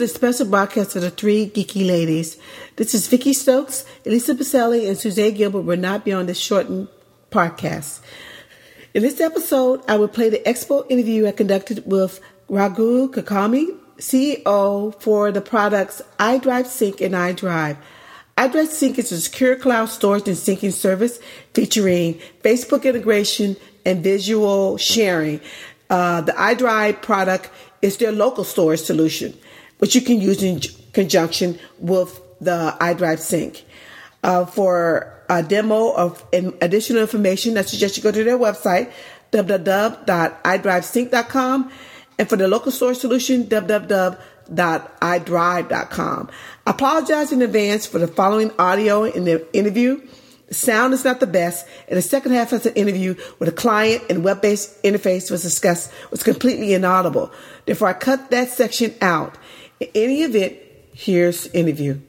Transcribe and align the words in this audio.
The 0.00 0.08
special 0.08 0.46
broadcast 0.46 0.96
of 0.96 1.02
the 1.02 1.10
Three 1.10 1.50
Geeky 1.50 1.86
Ladies. 1.86 2.38
This 2.76 2.94
is 2.94 3.06
Vicki 3.06 3.34
Stokes, 3.34 3.84
Elisa 4.06 4.34
Baselli, 4.34 4.88
and 4.88 4.96
Suzanne 4.96 5.34
Gilbert 5.34 5.60
will 5.60 5.76
not 5.76 6.06
be 6.06 6.12
on 6.14 6.24
this 6.24 6.38
shortened 6.38 6.88
podcast. 7.30 8.00
In 8.94 9.02
this 9.02 9.20
episode, 9.20 9.82
I 9.86 9.98
will 9.98 10.08
play 10.08 10.30
the 10.30 10.38
expo 10.38 10.90
interview 10.90 11.26
I 11.26 11.32
conducted 11.32 11.82
with 11.84 12.18
Raghu 12.48 13.10
Kulkarni, 13.10 13.78
CEO 13.98 14.98
for 15.02 15.30
the 15.32 15.42
products 15.42 16.00
iDrive 16.18 16.64
Sync 16.64 17.02
and 17.02 17.14
iDrive. 17.14 17.76
iDrive 18.38 18.68
Sync 18.68 18.98
is 18.98 19.12
a 19.12 19.20
secure 19.20 19.54
cloud 19.54 19.90
storage 19.90 20.26
and 20.28 20.36
syncing 20.38 20.72
service 20.72 21.20
featuring 21.52 22.18
Facebook 22.42 22.84
integration 22.84 23.54
and 23.84 24.02
visual 24.02 24.78
sharing. 24.78 25.42
Uh, 25.90 26.22
the 26.22 26.32
iDrive 26.32 27.02
product 27.02 27.50
is 27.82 27.98
their 27.98 28.12
local 28.12 28.44
storage 28.44 28.80
solution 28.80 29.38
which 29.80 29.94
you 29.94 30.00
can 30.00 30.20
use 30.20 30.42
in 30.42 30.60
conjunction 30.92 31.58
with 31.78 32.20
the 32.40 32.76
iDrive 32.80 33.18
Sync. 33.18 33.64
Uh, 34.22 34.46
for 34.46 35.12
a 35.28 35.42
demo 35.42 35.92
of 35.92 36.24
additional 36.32 37.02
information, 37.02 37.58
I 37.58 37.62
suggest 37.62 37.96
you 37.96 38.02
go 38.02 38.12
to 38.12 38.24
their 38.24 38.38
website, 38.38 38.92
www.idrivesync.com, 39.32 41.72
and 42.18 42.28
for 42.28 42.36
the 42.36 42.48
local 42.48 42.72
storage 42.72 42.98
solution, 42.98 43.44
www.idrive.com. 43.44 46.30
I 46.66 46.70
apologize 46.70 47.32
in 47.32 47.40
advance 47.42 47.86
for 47.86 47.98
the 47.98 48.08
following 48.08 48.50
audio 48.58 49.04
in 49.04 49.24
the 49.24 49.46
interview. 49.56 50.06
The 50.48 50.54
sound 50.54 50.92
is 50.94 51.04
not 51.04 51.20
the 51.20 51.28
best, 51.28 51.64
and 51.88 51.96
the 51.96 52.02
second 52.02 52.32
half 52.32 52.52
of 52.52 52.64
the 52.64 52.76
interview 52.76 53.14
with 53.38 53.48
a 53.48 53.52
client 53.52 54.02
and 54.10 54.24
web-based 54.24 54.82
interface 54.82 55.30
was 55.30 55.42
discussed 55.42 55.92
was 56.10 56.24
completely 56.24 56.74
inaudible. 56.74 57.30
Therefore, 57.66 57.88
I 57.88 57.92
cut 57.92 58.32
that 58.32 58.50
section 58.50 58.94
out. 59.00 59.36
In 59.80 59.88
any 59.94 60.22
event, 60.24 60.58
here's 60.92 61.46
interview. 61.56 62.00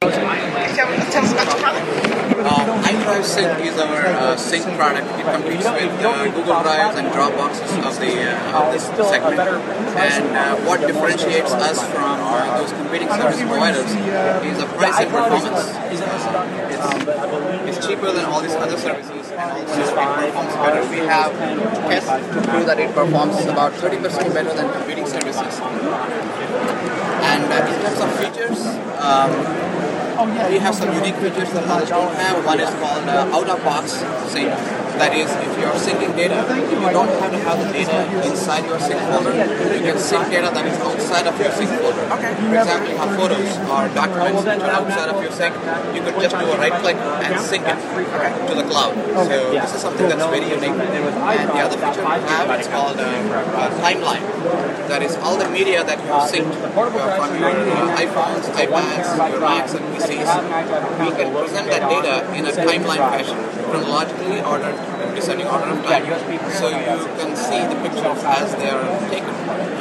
Uh, 0.00 0.06
iDrive 2.86 3.24
Sync 3.24 3.58
is 3.66 3.76
our 3.78 4.06
uh, 4.06 4.36
sync 4.36 4.62
product. 4.78 5.08
It 5.18 5.26
competes 5.26 5.64
with 5.66 5.90
uh, 6.06 6.24
Google 6.30 6.62
Drives 6.62 6.96
and 6.96 7.08
Dropboxes 7.08 7.82
of 7.82 7.98
the 7.98 8.30
uh, 8.30 8.62
of 8.62 8.72
this 8.72 8.86
segment. 9.10 9.40
And 9.98 10.36
uh, 10.36 10.54
what 10.68 10.80
differentiates 10.86 11.50
us 11.50 11.82
from 11.90 12.22
those 12.54 12.70
competing 12.70 13.08
service 13.08 13.42
providers 13.42 13.90
is 14.46 14.58
the 14.58 14.66
price 14.78 15.00
and 15.02 15.10
performance. 15.10 15.66
It's, 15.90 16.00
it's, 17.76 17.86
cheaper 17.88 18.12
than 18.12 18.24
all 18.26 18.40
these 18.40 18.54
other 18.54 18.78
services, 18.78 19.32
and 19.32 19.50
also 19.50 19.82
it 19.82 20.30
performs 20.30 20.54
better. 20.54 20.86
We 20.90 20.98
have 20.98 21.32
tests 21.90 22.08
to 22.08 22.40
prove 22.48 22.66
that 22.66 22.78
it 22.78 22.94
performs 22.94 23.44
about 23.46 23.72
30% 23.72 24.32
better 24.32 24.54
than 24.54 24.72
competing 24.72 25.06
services. 25.06 25.60
And 27.38 27.52
uh, 27.52 27.72
in 27.72 27.80
terms 27.80 28.00
of 28.00 28.10
features, 28.18 28.66
um, 28.98 29.30
we 30.50 30.58
have 30.58 30.74
some 30.74 30.92
unique 30.92 31.14
features 31.16 31.52
that 31.52 31.62
others 31.68 31.88
don't 31.88 32.12
have. 32.16 32.44
One 32.44 32.58
is 32.58 32.68
called 32.82 33.06
uh, 33.06 33.30
out-of-box 33.30 33.92
sync. 34.32 34.87
That 34.98 35.14
is, 35.14 35.30
if 35.30 35.54
you're 35.54 35.78
syncing 35.78 36.14
data, 36.16 36.42
you 36.58 36.90
don't 36.90 37.08
have 37.22 37.30
to 37.30 37.38
have 37.38 37.58
the 37.62 37.70
data 37.70 38.02
inside 38.26 38.66
your 38.66 38.80
sync 38.80 38.98
folder. 39.06 39.30
You 39.30 39.82
can 39.86 39.98
sync 39.98 40.26
data 40.26 40.50
that 40.50 40.66
is 40.66 40.74
outside 40.82 41.26
of 41.30 41.38
your 41.38 41.52
sync 41.54 41.70
folder. 41.78 42.02
Okay. 42.18 42.34
For 42.34 42.54
example, 42.58 42.90
you 42.90 42.98
have 42.98 43.14
photos 43.14 43.50
or 43.70 43.82
documents 43.94 44.42
that 44.42 44.58
are 44.58 44.74
outside 44.82 45.08
of 45.14 45.22
your 45.22 45.30
sync. 45.30 45.54
You 45.94 46.02
could 46.02 46.18
just 46.18 46.34
do 46.34 46.46
a 46.50 46.58
right 46.58 46.74
click 46.82 46.96
and 46.96 47.40
sync 47.40 47.62
it 47.62 47.78
to 48.48 48.54
the 48.58 48.66
cloud. 48.66 48.94
So 49.22 49.50
this 49.54 49.74
is 49.74 49.80
something 49.80 50.08
that's 50.08 50.26
very 50.26 50.50
unique. 50.50 50.74
And 50.74 51.46
the 51.46 51.60
other 51.62 51.78
feature 51.78 52.02
we 52.02 52.18
have 52.26 52.50
is 52.58 52.66
called 52.66 52.98
uh, 52.98 53.06
uh, 53.06 53.70
timeline. 53.78 54.26
That 54.90 55.02
is 55.02 55.14
all 55.22 55.36
the 55.36 55.48
media 55.48 55.84
that 55.84 55.98
you 56.02 56.10
have 56.10 56.26
synced 56.26 56.58
uh, 56.58 56.74
from 56.74 57.38
your 57.38 57.54
uh, 57.54 58.02
iPhones, 58.02 58.50
iPads, 58.50 59.30
your 59.30 59.40
Macs, 59.40 59.74
and 59.74 59.84
PCs. 59.94 60.30
We 60.98 61.10
can 61.14 61.28
present 61.38 61.70
that 61.70 61.86
data 61.86 62.14
in 62.34 62.46
a 62.46 62.52
timeline 62.52 63.04
fashion, 63.14 63.38
chronologically 63.70 64.40
ordered 64.42 64.76
descending 65.14 65.46
order 65.46 65.66
of 65.72 65.84
time. 65.84 66.04
So 66.52 66.68
you 66.68 66.84
can 67.18 67.36
see 67.36 67.60
the 67.66 67.76
pictures 67.82 68.22
as 68.24 68.54
they 68.56 68.70
are 68.70 68.84
taken. 69.10 69.34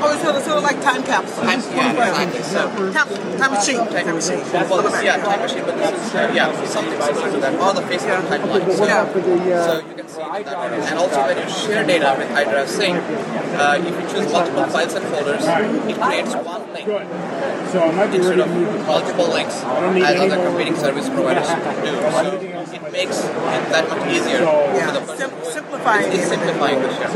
Oh, 0.00 0.12
it's 0.14 0.22
sort 0.22 0.36
of, 0.36 0.42
sort 0.46 0.58
of 0.58 0.62
like 0.62 0.80
time 0.80 1.02
capsule. 1.02 1.42
Time, 1.42 1.58
yeah, 1.74 2.22
exactly. 2.22 2.42
So, 2.46 2.70
time, 2.94 3.08
time 3.36 3.50
machine. 3.50 3.82
Time 3.90 4.14
machine. 4.14 4.38
Well, 4.70 4.82
this, 4.86 5.02
yeah, 5.02 5.16
time 5.18 5.40
machine, 5.42 5.64
but 5.66 5.74
this 5.76 5.90
is, 5.90 6.14
uh, 6.14 6.30
yeah, 6.32 6.54
something 6.66 7.00
similar 7.02 7.30
to 7.32 7.38
that. 7.42 7.58
Or 7.58 7.74
the 7.74 7.82
Facebook 7.82 8.22
timeline. 8.30 8.76
So, 8.78 8.86
Yeah. 8.86 9.66
so 9.66 9.72
you 9.82 9.94
can 9.98 10.06
see 10.08 10.22
that. 10.22 10.46
And 10.86 10.98
also 11.02 11.18
when 11.26 11.36
you 11.42 11.48
share 11.50 11.82
data 11.84 12.14
with 12.16 12.28
iDrive 12.30 12.68
Sync, 12.68 12.94
uh, 13.58 13.82
if 13.82 13.94
you 13.98 14.04
choose 14.22 14.32
multiple 14.32 14.66
files 14.70 14.94
and 14.94 15.04
folders, 15.10 15.44
it 15.44 15.96
creates 16.00 16.32
one 16.46 16.62
link 16.72 16.86
So 17.72 17.82
I 17.82 17.90
might 17.90 18.10
be 18.12 18.16
instead 18.18 18.38
ready 18.38 18.42
of 18.42 18.72
the 18.72 18.78
multiple 18.86 19.28
links 19.34 19.56
need 19.94 20.02
as 20.04 20.14
any 20.14 20.30
other 20.30 20.36
more- 20.36 20.46
competing 20.46 20.76
service 20.76 21.08
providers 21.08 21.48
do. 21.48 21.90
So 22.22 22.38
it 22.38 22.57
makes 22.98 23.18
it 23.22 23.62
that 23.70 23.86
much 23.86 24.02
easier 24.10 24.42
for 24.42 24.90
the 24.98 25.02
person 25.06 25.30
Sim- 25.30 25.52
simplifying 25.58 26.06
It's, 26.10 26.18
it's 26.18 26.28
simplifying 26.34 26.78
the 26.82 26.90
share. 26.96 27.14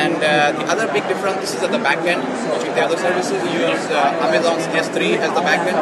And 0.00 0.16
uh, 0.16 0.56
the 0.58 0.64
other 0.72 0.86
big 0.96 1.04
difference, 1.12 1.52
is 1.52 1.62
at 1.62 1.70
the 1.76 1.82
back 1.88 2.00
end, 2.12 2.24
which 2.24 2.64
the 2.76 2.82
other 2.86 2.96
services 2.96 3.40
use 3.52 3.82
uh, 3.92 4.24
Amazon's 4.24 4.64
S3 4.72 5.20
as 5.20 5.30
the 5.36 5.44
back 5.44 5.60
end, 5.68 5.76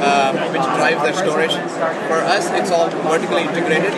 uh, 0.00 0.32
which 0.54 0.66
drives 0.80 1.00
their 1.04 1.16
storage. 1.24 1.52
For 2.08 2.20
us, 2.36 2.48
it's 2.58 2.70
all 2.70 2.88
vertically 2.88 3.42
integrated. 3.42 3.92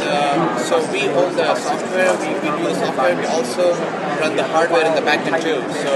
Um, 0.00 0.58
so 0.58 0.80
we 0.90 1.06
own 1.12 1.36
the 1.36 1.54
software, 1.54 2.10
we, 2.18 2.28
we 2.40 2.48
do 2.56 2.64
the 2.64 2.74
software, 2.74 3.14
we 3.14 3.26
also 3.26 3.76
run 4.18 4.34
the 4.34 4.44
hardware 4.44 4.86
in 4.86 4.94
the 4.94 5.02
back 5.02 5.20
end 5.28 5.36
too. 5.42 5.60
So 5.84 5.90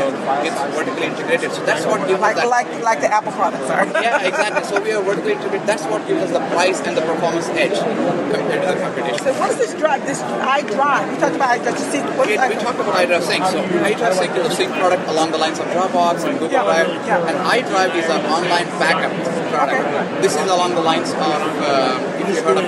it's 0.45 0.61
vertically 0.77 1.07
integrated. 1.09 1.51
So 1.53 1.65
that's 1.65 1.87
what 1.87 2.07
gives 2.07 2.21
us 2.21 2.21
Like, 2.21 2.37
that 2.37 2.49
like, 2.49 2.69
like 2.83 3.01
the 3.01 3.13
Apple 3.13 3.33
products 3.33 3.69
are. 3.71 3.87
yeah, 4.03 4.29
exactly. 4.29 4.63
So 4.65 4.83
we 4.83 4.93
are 4.93 5.03
vertically 5.03 5.33
integrated. 5.33 5.67
That's 5.67 5.85
what 5.85 6.07
gives 6.07 6.21
us 6.21 6.33
the 6.33 6.45
price 6.53 6.81
and 6.85 6.97
the 6.97 7.01
performance 7.03 7.49
edge 7.57 7.64
compared 7.73 8.61
to 8.63 8.69
the 8.75 8.81
competition. 8.81 9.19
So 9.25 9.33
what's 9.41 9.57
this 9.57 9.73
drive? 9.75 10.05
This 10.07 10.21
iDrive. 10.21 11.07
You 11.13 11.19
talked 11.21 11.37
about 11.37 11.49
iDrive. 11.57 11.79
See, 11.79 12.01
what's 12.19 12.29
We, 12.29 12.37
we 12.37 12.57
talked 12.61 12.81
about 12.81 12.95
iDrive 12.95 13.23
Sync. 13.23 13.45
So 13.47 13.63
iDrive 13.65 14.15
Sync 14.15 14.37
is 14.37 14.47
a 14.47 14.55
sync 14.55 14.73
product 14.75 15.09
along 15.09 15.31
the 15.33 15.39
lines 15.39 15.59
of 15.59 15.67
Dropbox 15.67 16.25
and 16.29 16.39
Google 16.39 16.51
Yeah, 16.53 16.65
Drive. 16.65 16.89
yeah. 17.07 17.29
And 17.29 17.37
iDrive 17.47 17.95
is 17.97 18.07
an 18.11 18.25
online 18.27 18.67
backup 18.83 19.13
product. 19.53 20.23
This 20.23 20.35
is 20.37 20.49
along 20.51 20.75
the 20.75 20.83
lines 20.83 21.11
of, 21.13 21.41
uh, 21.63 22.19
if 22.21 22.29
you 22.29 22.43
heard 22.43 22.59
of 22.59 22.67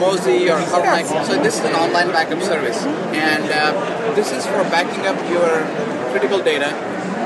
Mozy 0.00 0.48
or 0.48 0.58
Harmonic. 0.58 1.06
So 1.26 1.40
this 1.42 1.58
is 1.58 1.64
an 1.64 1.74
online 1.74 2.08
backup 2.08 2.42
service. 2.42 2.78
And 3.12 3.44
uh, 3.50 4.14
this 4.14 4.32
is 4.32 4.46
for 4.46 4.62
backing 4.70 5.06
up 5.06 5.18
your 5.28 5.64
critical 6.12 6.38
data 6.42 6.70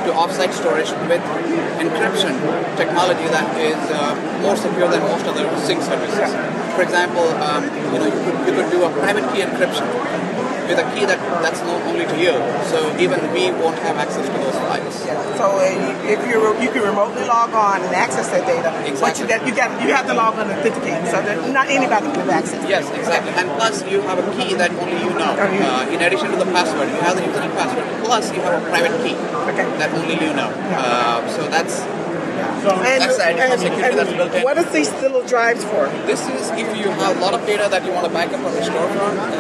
to 0.09 0.15
offsite 0.15 0.55
storage 0.55 0.89
with 1.05 1.21
encryption 1.85 2.33
technology 2.81 3.29
that 3.29 3.45
is 3.61 3.77
uh, 3.93 4.17
more 4.41 4.57
secure 4.57 4.89
than 4.89 5.03
most 5.03 5.27
other 5.27 5.45
sync 5.61 5.83
services. 5.83 6.33
For 6.75 6.81
example, 6.83 7.29
um, 7.45 7.65
you 7.93 7.99
know, 8.01 8.07
you 8.09 8.17
could, 8.25 8.37
you 8.49 8.53
could 8.57 8.71
do 8.73 8.85
a 8.85 8.91
private 9.05 9.29
key 9.35 9.43
encryption 9.45 9.85
with 10.69 10.79
a 10.79 10.87
key 10.95 11.05
that 11.09 11.19
that's 11.43 11.61
known 11.65 11.81
only 11.89 12.05
to 12.05 12.17
you. 12.21 12.35
So 12.69 12.79
even 13.01 13.19
we 13.33 13.51
won't 13.51 13.79
have 13.81 13.97
access 13.97 14.27
to 14.29 14.37
those 14.39 14.59
files. 14.69 14.95
So 15.41 15.47
uh, 15.57 16.05
if 16.15 16.21
you 16.29 16.39
you 16.61 16.71
can 16.71 16.83
remotely 16.85 17.25
log 17.25 17.51
on 17.57 17.81
and 17.81 17.95
access 17.95 18.29
that 18.29 18.45
data, 18.47 18.71
but 19.01 19.19
you 19.19 19.27
got 19.27 19.41
you 19.47 19.55
got 19.57 19.73
you 19.83 19.89
have 19.97 20.07
to 20.07 20.15
log 20.15 20.37
on 20.37 20.51
and 20.51 20.61
authenticate, 20.61 21.09
so 21.09 21.19
that 21.25 21.37
not 21.51 21.67
anybody 21.73 22.07
can 22.13 22.21
have 22.29 22.45
access. 22.45 22.61
Yes, 22.69 22.85
exactly. 22.93 23.33
And 23.41 23.49
plus, 23.57 23.83
you 23.89 24.03
have 24.03 24.19
a 24.21 24.27
key 24.37 24.55
that 24.55 24.71
only 24.77 24.99
you 25.01 25.11
know. 25.17 25.33
Uh, 25.39 25.89
in 25.89 26.01
addition 26.03 26.31
to 26.31 26.37
the 26.37 26.51
password, 26.53 26.89
you 26.93 27.01
have 27.01 27.17
the 27.17 27.23
username 27.23 27.55
password. 27.57 27.87
Plus, 28.05 28.33
you 28.35 28.41
have 28.43 28.63
a 28.63 28.65
private 28.69 28.95
key 29.03 29.17
Okay. 29.49 29.65
that 29.81 29.91
only 29.97 30.15
you 30.21 30.33
know. 30.37 30.51
Uh, 30.77 31.27
so 31.29 31.49
that's 31.49 31.81
And, 32.67 33.01
That's 33.03 33.17
the 33.17 33.25
and- 33.25 33.61
security 33.61 33.83
and 33.85 33.99
that's 33.99 34.13
built 34.13 34.35
in. 34.35 34.43
What 34.43 34.59
are 34.59 34.65
these 34.73 34.91
little 35.05 35.23
drives 35.27 35.63
for? 35.65 35.87
this 36.07 36.21
is 36.29 36.51
if 36.53 36.69
you 36.77 36.89
have 36.91 37.17
a 37.17 37.21
lot 37.21 37.35
of 37.35 37.45
data 37.47 37.69
that 37.71 37.85
you 37.85 37.93
want 37.93 38.07
to 38.07 38.13
back 38.13 38.33
up 38.33 38.41
or 38.41 38.51
restore 38.57 38.89
from. 38.91 39.19
Uh, 39.19 39.31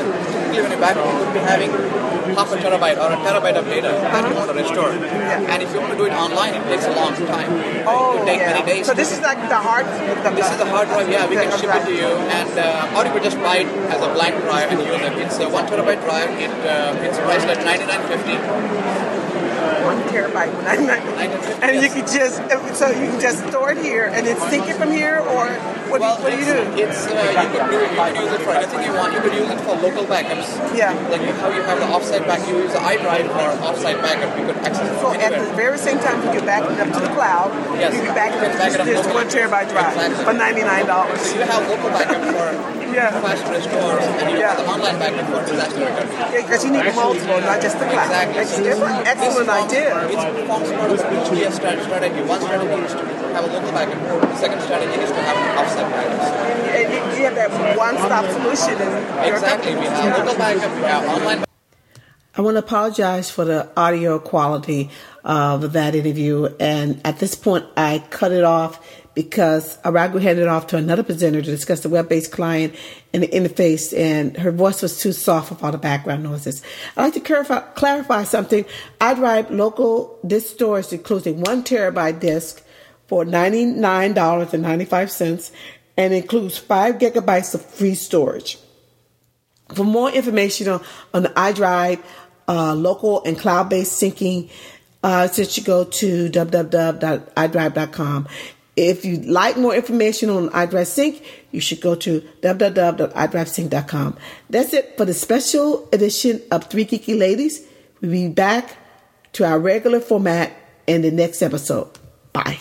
typically, 0.52 0.62
when 0.62 0.70
you 0.72 0.78
back 0.80 0.96
up, 0.96 1.06
you 1.06 1.24
could 1.24 1.34
be 1.34 1.40
having 1.40 1.70
half 2.36 2.52
a 2.52 2.56
terabyte 2.56 2.98
or 3.00 3.08
a 3.12 3.18
terabyte 3.24 3.56
of 3.56 3.64
data 3.66 3.88
that 3.88 4.22
you 4.28 4.34
want 4.36 4.48
to 4.50 4.56
restore. 4.56 4.90
And 4.92 5.62
if 5.62 5.72
you 5.72 5.80
want 5.80 5.92
to 5.92 5.98
do 5.98 6.04
it 6.06 6.12
online, 6.12 6.54
it 6.54 6.62
takes 6.68 6.86
a 6.86 6.94
long 6.94 7.14
time. 7.26 7.50
Oh, 7.88 8.22
it 8.22 8.36
yeah. 8.36 8.52
many 8.52 8.64
days. 8.66 8.86
So 8.86 8.94
this 8.94 9.10
is 9.12 9.20
like 9.20 9.40
the 9.48 9.56
hard. 9.56 9.86
The, 9.86 10.30
This 10.38 10.50
is 10.50 10.58
the 10.58 10.66
hard 10.66 10.88
drive, 10.88 11.08
yeah, 11.08 11.26
we 11.28 11.36
can 11.36 11.50
ship 11.58 11.70
it 11.74 11.84
to 11.88 11.94
you, 11.94 12.06
and 12.38 12.52
uh, 12.58 12.94
or 12.96 13.04
you 13.06 13.12
could 13.12 13.22
just 13.24 13.38
buy 13.40 13.58
it 13.64 13.68
as 13.92 14.00
a 14.02 14.10
blank 14.14 14.36
drive 14.44 14.70
and 14.70 14.78
use 14.80 15.00
it. 15.00 15.12
It's 15.24 15.38
a 15.38 15.48
one 15.48 15.66
terabyte 15.66 16.02
drive. 16.04 16.30
It 16.38 16.52
uh, 16.64 16.94
it's 17.06 17.18
priced 17.18 17.48
at 17.48 17.64
ninety 17.64 17.86
nine 17.86 18.02
fifty. 18.06 18.36
One 19.84 19.98
terabyte, 20.10 20.52
nine- 20.64 20.86
nine- 20.86 21.02
and 21.62 21.82
you 21.82 21.88
can 21.88 22.06
just 22.06 22.36
so 22.78 22.88
you 22.90 23.10
can 23.10 23.20
just 23.20 23.46
store 23.48 23.72
it 23.72 23.78
here 23.78 24.06
and 24.06 24.26
then 24.26 24.36
sync 24.50 24.68
it 24.68 24.76
from 24.76 24.90
here, 24.92 25.18
or 25.18 25.48
what, 25.88 26.00
Well, 26.00 26.16
do, 26.16 26.22
what 26.24 26.32
do 26.32 26.38
you 26.38 26.44
do? 26.44 26.58
It's 26.84 27.06
uh, 27.06 27.12
you 27.16 27.48
could 27.48 27.70
do 27.70 27.76
you 27.80 27.88
could 27.88 28.16
use 28.20 28.32
it 28.36 28.42
for 28.44 28.52
anything 28.52 28.82
you 28.84 28.92
want. 28.92 29.12
You 29.14 29.20
could 29.20 29.32
use 29.34 29.48
it 29.50 29.60
for 29.64 29.74
local 29.76 30.04
backups. 30.04 30.48
Yeah. 30.76 30.92
Like 31.08 31.22
how 31.40 31.48
you 31.48 31.62
have 31.62 31.78
the 31.80 31.86
offsite 31.88 32.26
backup, 32.28 32.48
you 32.48 32.58
use 32.64 32.72
the 32.72 32.78
iDrive 32.84 33.26
for 33.32 33.48
offsite 33.64 34.00
backup. 34.02 34.36
You 34.38 34.46
could 34.46 34.56
access 34.68 34.84
it 34.84 35.00
So 35.00 35.12
from 35.12 35.20
at 35.20 35.32
the 35.32 35.48
very 35.56 35.78
same 35.78 35.98
time, 35.98 36.20
you 36.24 36.30
can 36.38 36.44
back 36.44 36.62
it 36.68 36.78
up 36.78 36.92
to 36.92 37.00
the 37.00 37.12
cloud. 37.16 37.50
Yes. 37.80 37.94
You 37.94 38.02
can 38.04 38.14
back 38.14 38.32
it 38.36 38.42
up 38.44 38.52
to 38.76 38.84
this 38.84 39.06
one 39.08 39.26
terabyte 39.28 39.68
drive 39.72 39.96
Exactly. 39.96 40.24
for 40.24 40.32
ninety 40.34 40.62
nine 40.62 40.86
dollars. 40.86 41.20
So 41.22 41.36
you 41.38 41.44
have 41.48 41.66
local 41.68 41.88
backup 41.90 42.20
for 42.36 42.46
Yeah. 42.92 43.20
fast 43.20 43.44
restores, 43.48 44.04
and 44.04 44.30
you 44.30 44.38
Yeah. 44.38 44.48
have 44.54 44.58
the 44.58 44.66
online 44.70 44.98
backup 44.98 45.26
for 45.30 45.40
disaster 45.50 45.80
recovery. 45.84 46.42
Because 46.42 46.64
you 46.64 46.70
need 46.72 46.94
multiple, 46.94 47.40
not 47.40 47.60
just 47.60 47.78
the 47.78 47.84
cloud. 47.86 48.04
Exactly. 48.08 48.42
It's 48.42 48.56
different. 48.58 49.06
Excellent 49.06 49.46
This 49.46 49.56
forms- 49.56 49.72
idea. 49.72 49.98
It 50.08 50.46
forms 50.48 50.70
part 50.72 50.90
of 50.90 50.98
the 50.98 51.36
GS 51.36 51.58
strat- 51.58 51.82
strategy. 51.84 52.20
One 52.22 52.40
strategy 52.40 52.82
is 52.82 52.92
to 52.92 53.04
have 53.34 53.44
a 53.44 53.48
local 53.52 53.72
backup. 53.72 54.00
The 54.30 54.36
second 54.36 54.60
strategy 54.62 55.00
is 55.00 55.10
to 55.10 55.20
have 55.28 55.36
an 55.36 55.48
offsite 55.60 55.90
backup. 55.90 56.20
And 56.78 56.92
you, 56.92 56.98
you 57.18 57.24
have 57.24 57.34
that 57.34 57.50
one-stop 57.76 58.24
solution. 58.30 58.76
And 58.80 59.26
your 59.26 59.36
Exactly. 59.36 59.74
We 59.74 59.84
have 59.86 60.18
local 60.18 60.38
backup. 60.38 60.74
We 60.76 60.82
have 60.82 61.04
online 61.08 61.44
I 62.36 62.40
want 62.40 62.54
to 62.54 62.60
apologize 62.60 63.30
for 63.32 63.44
the 63.44 63.68
audio 63.76 64.20
quality 64.20 64.90
of 65.24 65.72
that 65.72 65.96
interview. 65.96 66.48
And 66.60 67.00
at 67.04 67.18
this 67.18 67.34
point, 67.34 67.64
I 67.76 68.04
cut 68.10 68.30
it 68.30 68.44
off 68.44 68.78
because 69.18 69.76
Aragu 69.78 70.22
handed 70.22 70.42
it 70.42 70.48
off 70.48 70.68
to 70.68 70.76
another 70.76 71.02
presenter 71.02 71.42
to 71.42 71.50
discuss 71.50 71.80
the 71.80 71.88
web 71.88 72.08
based 72.08 72.30
client 72.30 72.72
and 73.12 73.24
the 73.24 73.26
interface, 73.26 73.92
and 73.98 74.36
her 74.36 74.52
voice 74.52 74.80
was 74.80 75.00
too 75.00 75.12
soft 75.12 75.50
with 75.50 75.60
all 75.60 75.72
the 75.72 75.78
background 75.78 76.22
noises. 76.22 76.62
I'd 76.96 77.02
like 77.02 77.14
to 77.14 77.20
clarify, 77.20 77.58
clarify 77.74 78.22
something. 78.22 78.64
iDrive 79.00 79.50
local 79.50 80.20
disk 80.24 80.54
storage, 80.54 80.92
including 80.92 81.40
one 81.40 81.64
terabyte 81.64 82.20
disk 82.20 82.62
for 83.08 83.24
$99.95 83.24 85.50
and 85.96 86.14
includes 86.14 86.56
five 86.56 86.98
gigabytes 86.98 87.56
of 87.56 87.64
free 87.64 87.96
storage. 87.96 88.56
For 89.74 89.82
more 89.82 90.12
information 90.12 90.68
on, 90.68 90.80
on 91.12 91.24
the 91.24 91.30
iDrive 91.30 92.00
uh, 92.46 92.72
local 92.72 93.24
and 93.24 93.36
cloud 93.36 93.68
based 93.68 94.00
syncing, 94.00 94.48
uh, 95.02 95.26
since 95.26 95.58
you 95.58 95.64
go 95.64 95.82
to 95.82 96.30
www.idrive.com. 96.30 98.28
If 98.78 99.04
you'd 99.04 99.24
like 99.24 99.56
more 99.56 99.74
information 99.74 100.30
on 100.30 100.50
iDrive 100.50 100.86
Sync, 100.86 101.24
you 101.50 101.60
should 101.60 101.80
go 101.80 101.96
to 101.96 102.20
www.idrivesync.com. 102.42 104.16
That's 104.48 104.72
it 104.72 104.96
for 104.96 105.04
the 105.04 105.14
special 105.14 105.88
edition 105.92 106.40
of 106.52 106.66
Three 106.66 106.84
Geeky 106.84 107.18
Ladies. 107.18 107.66
We'll 108.00 108.12
be 108.12 108.28
back 108.28 108.76
to 109.32 109.44
our 109.44 109.58
regular 109.58 109.98
format 109.98 110.52
in 110.86 111.02
the 111.02 111.10
next 111.10 111.42
episode. 111.42 111.88
Bye. 112.32 112.60